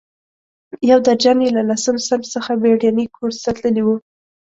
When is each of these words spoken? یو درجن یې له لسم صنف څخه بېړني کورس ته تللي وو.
یو 0.89 0.99
درجن 1.07 1.37
یې 1.45 1.49
له 1.57 1.61
لسم 1.69 1.95
صنف 2.07 2.25
څخه 2.35 2.51
بېړني 2.61 3.05
کورس 3.15 3.37
ته 3.45 3.51
تللي 3.57 3.83
وو. 3.85 3.95